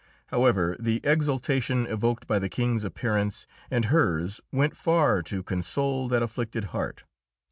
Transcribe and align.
However, 0.29 0.75
the 0.79 0.99
exultation 1.03 1.85
evoked 1.85 2.25
by 2.25 2.39
the 2.39 2.49
King's 2.49 2.83
appearance 2.83 3.45
and 3.69 3.85
hers 3.85 4.41
went 4.51 4.75
far 4.75 5.21
to 5.21 5.43
console 5.43 6.07
that 6.07 6.23
afflicted 6.23 6.63
heart. 6.73 7.03